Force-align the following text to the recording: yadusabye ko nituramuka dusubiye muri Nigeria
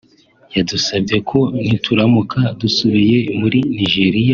yadusabye 0.55 1.15
ko 1.29 1.39
nituramuka 1.65 2.39
dusubiye 2.59 3.17
muri 3.39 3.59
Nigeria 3.77 4.29